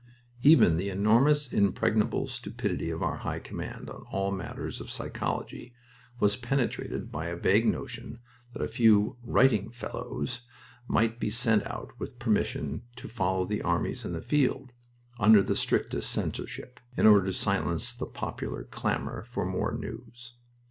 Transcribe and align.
Even 0.41 0.77
the 0.77 0.89
enormous, 0.89 1.53
impregnable 1.53 2.25
stupidity 2.25 2.89
of 2.89 3.03
our 3.03 3.17
High 3.17 3.37
Command 3.37 3.87
on 3.87 4.01
all 4.09 4.31
matters 4.31 4.81
of 4.81 4.89
psychology 4.89 5.75
was 6.19 6.35
penetrated 6.35 7.11
by 7.11 7.27
a 7.27 7.35
vague 7.35 7.67
notion 7.67 8.17
that 8.53 8.63
a 8.63 8.67
few 8.67 9.17
"writing 9.21 9.69
fellows" 9.69 10.41
might 10.87 11.19
be 11.19 11.29
sent 11.29 11.63
out 11.67 11.91
with 11.99 12.17
permission 12.17 12.81
to 12.95 13.07
follow 13.07 13.45
the 13.45 13.61
armies 13.61 14.03
in 14.03 14.13
the 14.13 14.23
field, 14.23 14.71
under 15.19 15.43
the 15.43 15.55
strictest 15.55 16.09
censorship, 16.09 16.79
in 16.97 17.05
order 17.05 17.27
to 17.27 17.33
silence 17.33 17.93
the 17.93 18.07
popular 18.07 18.63
clamor 18.63 19.23
for 19.25 19.45
more 19.45 19.71
news. 19.71 20.33